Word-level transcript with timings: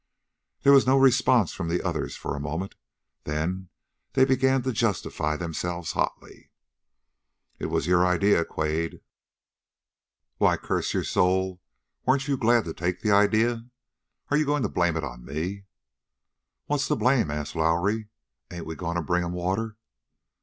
There 0.63 0.73
was 0.73 0.87
no 0.87 0.97
response 0.97 1.53
from 1.53 1.67
the 1.67 1.83
others 1.85 2.15
for 2.15 2.35
a 2.35 2.39
moment. 2.39 2.73
Then 3.25 3.69
they 4.13 4.25
began 4.25 4.63
to 4.63 4.71
justify 4.71 5.35
themselves 5.37 5.91
hotly. 5.91 6.49
"It 7.59 7.67
was 7.67 7.85
your 7.85 8.03
idea, 8.03 8.43
Quade." 8.43 9.01
"Why, 10.39 10.57
curse 10.57 10.95
your 10.95 11.03
soul, 11.03 11.61
weren't 12.03 12.27
you 12.27 12.35
glad 12.35 12.65
to 12.65 12.73
take 12.73 13.01
the 13.01 13.11
idea? 13.11 13.67
Are 14.31 14.37
you 14.37 14.45
going 14.47 14.63
to 14.63 14.69
blame 14.69 14.97
it 14.97 15.03
on 15.03 15.23
to 15.23 15.31
me?" 15.35 15.65
"What's 16.65 16.87
the 16.87 16.95
blame?" 16.95 17.29
asked 17.29 17.55
Lowrie. 17.55 18.07
"Ain't 18.49 18.65
we 18.65 18.73
going 18.73 18.95
to 18.95 19.03
bring 19.03 19.23
him 19.23 19.33
water?" 19.33 19.77